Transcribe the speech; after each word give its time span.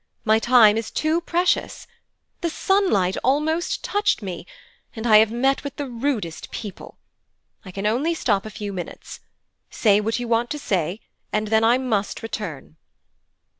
My 0.25 0.39
time 0.39 0.77
is 0.77 0.89
too 0.89 1.21
precious. 1.21 1.85
The 2.41 2.49
sunlight 2.49 3.17
almost 3.23 3.83
touched 3.83 4.23
me, 4.23 4.47
and 4.95 5.05
I 5.05 5.17
have 5.17 5.31
met 5.31 5.63
with 5.63 5.75
the 5.75 5.85
rudest 5.87 6.49
people. 6.49 6.97
I 7.63 7.69
can 7.69 7.85
only 7.85 8.15
stop 8.15 8.43
a 8.43 8.49
few 8.49 8.73
minutes. 8.73 9.19
Say 9.69 10.01
what 10.01 10.17
you 10.17 10.27
want 10.27 10.49
to 10.49 10.57
say, 10.57 11.01
and 11.31 11.49
then 11.49 11.63
I 11.63 11.77
must 11.77 12.23
return.' 12.23 12.77